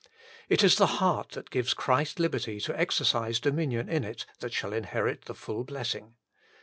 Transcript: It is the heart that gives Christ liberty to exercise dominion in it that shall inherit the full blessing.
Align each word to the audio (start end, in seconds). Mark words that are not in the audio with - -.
It 0.49 0.63
is 0.63 0.77
the 0.77 0.87
heart 0.97 1.33
that 1.33 1.51
gives 1.51 1.75
Christ 1.75 2.19
liberty 2.19 2.59
to 2.61 2.75
exercise 2.75 3.39
dominion 3.39 3.87
in 3.87 4.03
it 4.03 4.25
that 4.39 4.51
shall 4.51 4.73
inherit 4.73 5.25
the 5.25 5.35
full 5.35 5.63
blessing. 5.63 6.15